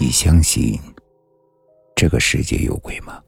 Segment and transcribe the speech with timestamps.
[0.00, 0.80] 你相信
[1.96, 3.20] 这个世界有鬼吗？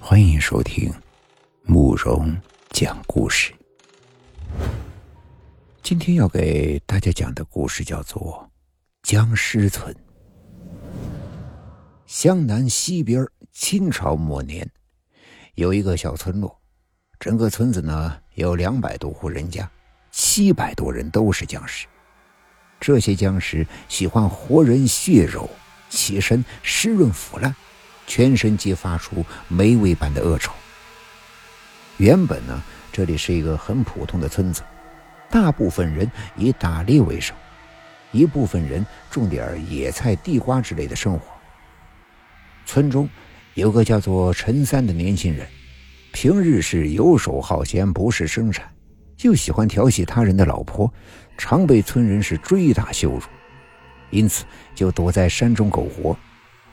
[0.00, 0.92] 欢迎收听
[1.62, 2.36] 慕容
[2.70, 3.54] 讲故事。
[5.84, 8.50] 今天要给大家讲的故事叫做
[9.08, 9.94] 《僵尸村》。
[12.06, 14.68] 湘南西边，清朝末年，
[15.54, 16.60] 有一个小村落，
[17.20, 19.70] 整个村子呢有两百多户人家，
[20.10, 21.86] 七百多人都是僵尸。
[22.80, 25.48] 这些僵尸喜欢活人血肉，
[25.90, 27.54] 起身湿润腐烂，
[28.06, 30.50] 全身皆发出霉味般的恶臭。
[31.98, 34.62] 原本呢，这里是一个很普通的村子，
[35.30, 37.36] 大部分人以打猎为生，
[38.10, 41.26] 一部分人种点野菜、地瓜之类的生活。
[42.64, 43.06] 村中
[43.52, 45.46] 有个叫做陈三的年轻人，
[46.12, 48.72] 平日是游手好闲，不事生产。
[49.20, 50.90] 就喜欢调戏他人的老婆，
[51.36, 53.22] 常被村人是追打羞辱，
[54.08, 56.16] 因此就躲在山中苟活，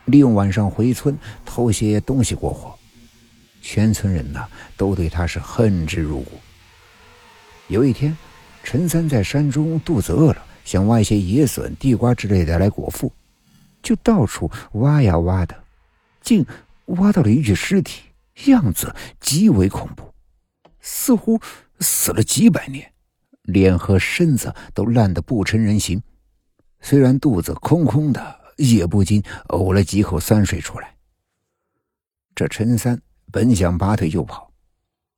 [0.05, 1.13] 利用晚上回村
[1.45, 2.73] 偷些东西过活。
[3.61, 4.41] 全村人呢
[4.77, 6.39] 都对他是恨之入骨。
[7.67, 8.17] 有一天，
[8.63, 13.11] 陈三在山中肚子饿了，想挖一些野笋、地瓜之类的来果腹，
[13.83, 15.63] 就到处挖呀挖的，
[16.21, 16.45] 竟
[16.85, 18.03] 挖到了一具尸体，
[18.45, 20.13] 样子极为恐怖，
[20.79, 21.41] 似乎。
[21.79, 22.93] 死了几百年，
[23.43, 26.01] 脸和身子都烂得不成人形。
[26.81, 30.95] 虽然肚子空空的，也不禁呕了几口酸水出来。
[32.35, 34.51] 这陈三本想拔腿就跑，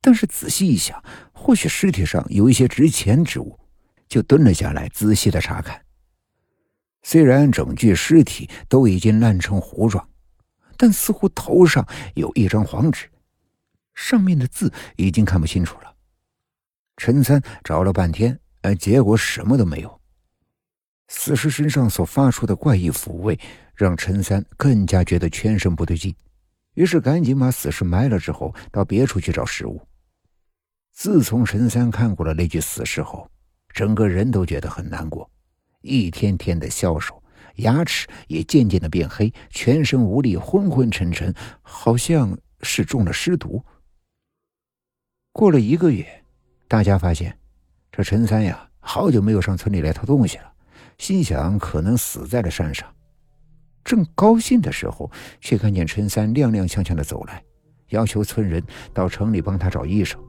[0.00, 3.58] 但是仔细一想，或许尸体上有一些值钱之物，
[4.08, 5.80] 就蹲了下来，仔细的查看。
[7.02, 10.08] 虽然整具尸体都已经烂成糊状，
[10.76, 13.10] 但似乎头上有一张黄纸，
[13.94, 15.94] 上面的字已经看不清楚了。
[17.00, 20.00] 陈三找了半天，呃，结果什么都没有。
[21.08, 23.40] 死尸身上所发出的怪异腐味，
[23.74, 26.14] 让陈三更加觉得全身不对劲，
[26.74, 29.80] 于是赶紧把死尸埋了，之后到别处去找食物。
[30.92, 33.26] 自从陈三看过了那具死尸后，
[33.72, 35.28] 整个人都觉得很难过，
[35.80, 37.22] 一天天的消瘦，
[37.56, 43.64] 牙齿也渐渐的变黑，全身无力，昏昏沉沉，好像是中了尸毒。
[45.32, 46.06] 过了一个月。
[46.70, 47.36] 大家发现，
[47.90, 50.44] 这陈三呀，好久没有上村里来偷东西了，
[50.98, 52.86] 心想可能死在了山上。
[53.82, 55.10] 正高兴的时候，
[55.40, 57.42] 却看见陈三踉踉跄跄的走来，
[57.88, 58.62] 要求村人
[58.94, 60.22] 到城里帮他找医生。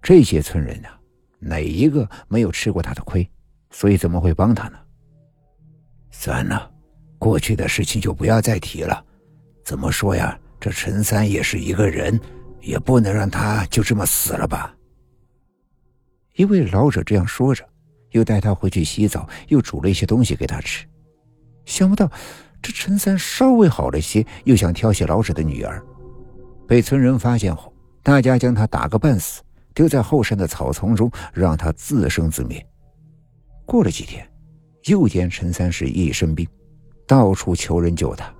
[0.00, 0.96] 这些村人啊，
[1.40, 3.28] 哪一个没有吃过他的亏，
[3.72, 4.78] 所以怎么会帮他呢？
[6.12, 6.70] 算了，
[7.18, 9.04] 过去的事情就不要再提了。
[9.64, 10.38] 怎么说呀？
[10.60, 12.20] 这陈三也是一个人，
[12.60, 14.72] 也不能让他就这么死了吧。
[16.38, 17.68] 一位老者这样说着，
[18.12, 20.86] 又带他回去洗澡，又煮了一些东西给他吃。
[21.64, 22.08] 想不到，
[22.62, 25.82] 这陈三稍微好了些，又想挑衅老者的女儿，
[26.64, 29.42] 被村人发现后，大家将他打个半死，
[29.74, 32.64] 丢在后山的草丛中，让他自生自灭。
[33.66, 34.24] 过了几天，
[34.84, 36.46] 又见陈三是一身病，
[37.04, 38.32] 到处求人救他。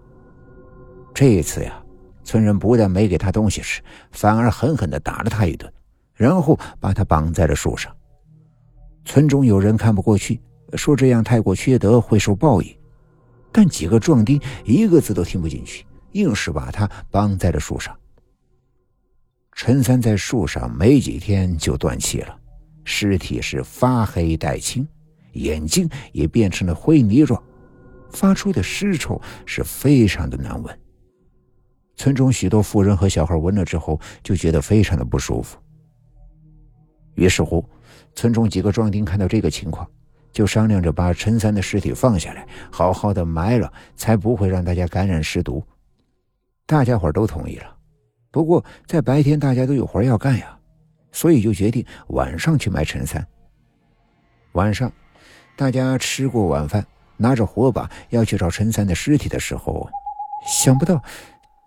[1.13, 1.83] 这一次呀，
[2.23, 3.83] 村人不但没给他东西吃，
[4.13, 5.69] 反而狠狠地打了他一顿。
[6.19, 7.95] 然后把他绑在了树上。
[9.05, 10.39] 村中有人看不过去，
[10.75, 12.77] 说这样太过缺德，会受报应。
[13.51, 17.97] 但几个壮丁一个字都听不进去，硬是把他绑在了树上。
[19.53, 22.39] 陈三在树上没几天就断气了，
[22.85, 24.87] 尸体是发黑带青，
[25.33, 27.43] 眼睛也变成了灰泥状，
[28.11, 30.79] 发出的尸臭是非常的难闻。
[31.97, 35.59] 村中许多妇人和小孩闻了之后，就觉得非常的不舒服。
[37.19, 37.69] 于是乎，
[38.15, 39.85] 村中几个壮丁看到这个情况，
[40.31, 45.61] 就商量着把陈三的尸体放下来，好好的埋了，才不会让大家感染尸毒。
[46.65, 47.77] 大家伙都同意了。
[48.31, 50.57] 不过在白天大家都有活要干呀，
[51.11, 53.27] 所以就决定晚上去埋陈三。
[54.53, 54.93] 晚上，
[55.57, 56.87] 大家吃过晚饭，
[57.17, 59.91] 拿着火把要去找陈三的尸体的时候，
[60.47, 61.03] 想不到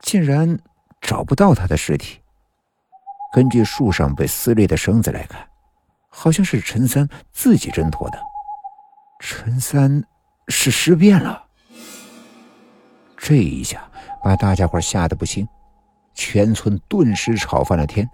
[0.02, 0.58] 竟然
[1.02, 2.21] 找不到他的尸体。
[3.32, 5.48] 根据树上被撕裂的绳子来看，
[6.10, 8.20] 好像是陈三自己挣脱的。
[9.22, 10.04] 陈三
[10.50, 11.42] 是尸变了，
[13.16, 13.90] 这一下
[14.22, 15.48] 把大家伙吓得不轻，
[16.14, 18.10] 全村顿时吵翻了天，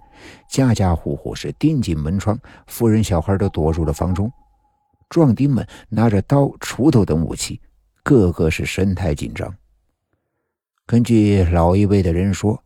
[0.48, 2.38] 家家户户是钉紧门窗，
[2.68, 4.32] 妇人小孩都躲入了房中，
[5.08, 7.60] 壮丁们拿着刀、锄头等武器，
[8.04, 9.52] 个个是神态紧张。
[10.86, 12.62] 根据老一辈的人说。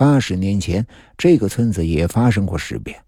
[0.00, 0.86] 八十年前，
[1.18, 3.04] 这个村子也发生过尸变。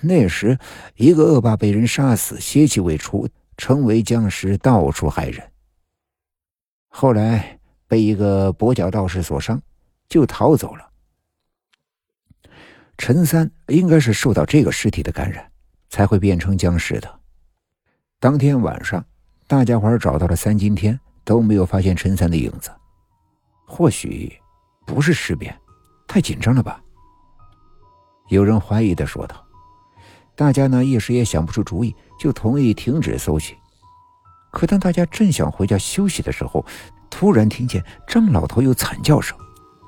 [0.00, 0.58] 那时，
[0.96, 3.28] 一个恶霸被人杀死，邪气未除，
[3.58, 5.52] 成为僵尸，到处害人。
[6.88, 9.60] 后来被一个跛脚道士所伤，
[10.08, 10.88] 就逃走了。
[12.96, 15.46] 陈三应该是受到这个尸体的感染，
[15.90, 17.20] 才会变成僵尸的。
[18.18, 19.04] 当天晚上，
[19.46, 22.70] 大家伙找到了三今天都没有发现陈三的影子，
[23.66, 24.32] 或许
[24.86, 25.54] 不是尸变，
[26.06, 26.80] 太紧张了吧？
[28.28, 29.36] 有人怀疑的说道。
[30.36, 33.56] 大家呢一时也想不出主意，就同意停止搜寻。
[34.50, 36.64] 可当大家正想回家休息的时候，
[37.08, 39.36] 突然听见张老头有惨叫声，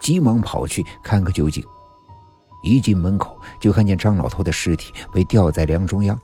[0.01, 1.65] 急忙跑去看个究竟。
[2.63, 6.19] 一进门口，就看见张老头的尸体被吊在梁中央，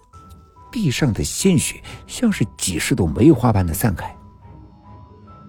[0.71, 4.17] 地上的鲜血像是几十朵梅花般的散开。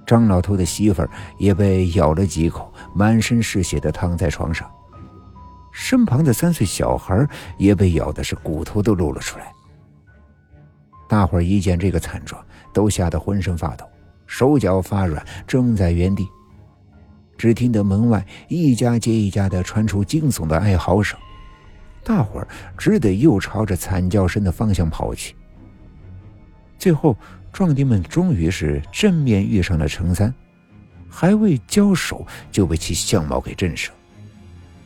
[0.05, 4.69] 张老头的媳妇儿也被咬了几口，满身是血的躺在床上，
[5.71, 7.27] 身旁的三岁小孩
[7.57, 9.51] 也被咬的是骨头都露了出来。
[11.07, 13.85] 大伙儿一见这个惨状，都吓得浑身发抖，
[14.25, 16.27] 手脚发软，怔在原地。
[17.37, 21.19] 只听得门外一家接一家的传出惊悚的哀嚎声，
[22.03, 22.47] 大伙儿
[22.77, 25.35] 只得又朝着惨叫声的方向跑去。
[26.77, 27.15] 最后，
[27.53, 30.33] 壮丁们终于是正面遇上了陈三，
[31.07, 33.91] 还未交手就被其相貌给震慑。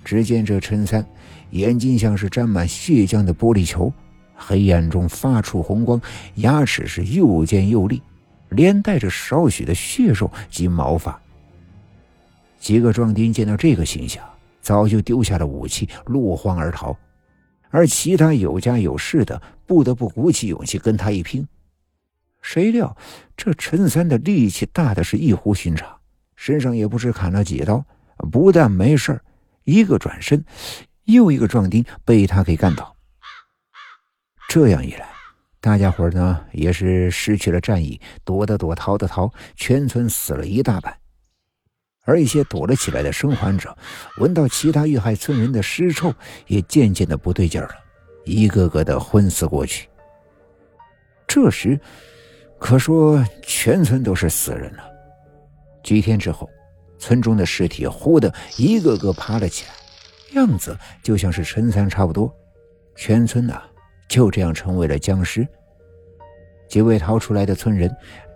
[0.04, 1.06] 只见这陈三
[1.52, 3.92] 眼睛像是沾满血浆的玻璃球，
[4.36, 6.00] 黑暗中发出红光，
[6.36, 8.02] 牙齿是又尖又利，
[8.50, 11.18] 连带着少许的血肉及毛发。
[12.60, 14.22] 几个壮丁见到这个形象，
[14.62, 16.94] 早就丢下了武器，落荒而逃；
[17.70, 21.48] 而其他有家有室的，不得不鼓起勇气跟他一拼。
[22.48, 22.96] 谁料
[23.36, 26.00] 这陈三的力气大的是异乎寻常，
[26.38, 27.84] 身上也不知砍了几刀，
[28.32, 29.20] 不但没事
[29.66, 30.46] 一个转身，
[31.04, 32.96] 又一个壮丁被他给干倒。
[34.48, 35.10] 这样一来，
[35.60, 40.98] 大家伙呢也是失去了战意，躲的躲，逃的逃，全村死了一大半。
[42.06, 43.78] 而一些躲了起来的生还者，
[44.20, 46.14] 闻到其他遇害村人的尸臭，
[46.48, 47.76] 也渐渐的不对劲儿了，
[48.24, 49.90] 一个个的昏死过去。
[51.28, 51.78] 这时，
[52.59, 54.83] 可说全村都是死人了。
[55.83, 56.50] 几天之后，
[56.98, 62.33] 村中的尸体忽的一个个爬了起来，样子就像是陈三差不多。
[62.95, 63.62] 全村呐，
[64.09, 65.48] 就这样成为了僵尸。
[66.68, 67.95] 几位逃出来的村人。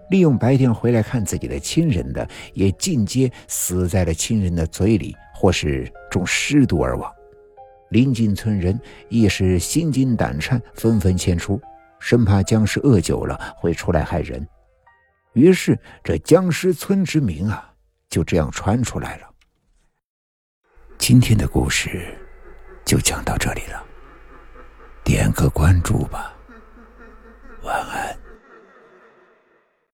[0.10, 7.10] 利用白天回来看自己的亲人的，也尽皆死在了亲人的嘴里，或是中尸毒而亡。
[7.92, 8.78] 邻近村人
[9.08, 11.58] 亦是心惊胆颤，纷纷迁出，
[12.02, 14.46] 生怕僵尸饿久了会出来害人。
[15.34, 17.72] 于是，这僵尸村之名啊，
[18.10, 19.28] 就这样传出来了。
[20.98, 22.18] 今天的故事
[22.84, 23.82] 就讲到这里了，
[25.04, 26.34] 点个关注吧，
[27.64, 28.21] 晚安。